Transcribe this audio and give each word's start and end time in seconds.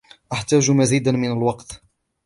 احتاج 0.33 0.71
مزيداً 0.71 1.11
من 1.11 1.31
الوقت. 1.31 1.81